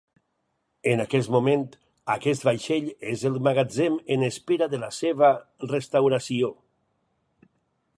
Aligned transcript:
En 0.93 1.03
aquest 1.03 1.29
moment, 1.35 1.65
aquest 2.15 2.47
vaixell 2.49 2.89
es 3.13 3.27
al 3.31 3.39
magatzem 3.49 4.01
en 4.17 4.27
espera 4.33 4.73
de 4.75 4.81
la 4.87 4.93
seva 5.03 5.35
restauració. 5.77 6.55